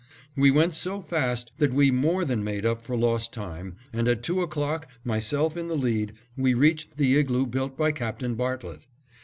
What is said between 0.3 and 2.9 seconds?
We went so fast that we more than made up